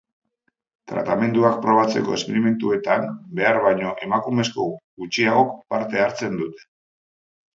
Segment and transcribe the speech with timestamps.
[0.91, 3.05] Tratamenduak probatzeko esperimentuetan
[3.39, 4.65] behar baino emakumezko
[5.03, 6.67] gutxiagok parte hartzen dute.